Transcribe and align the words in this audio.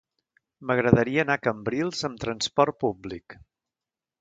M'agradaria 0.69 1.25
anar 1.27 1.35
a 1.39 1.43
Cambrils 1.49 2.01
amb 2.09 2.19
trasport 2.25 2.81
públic. 2.87 3.37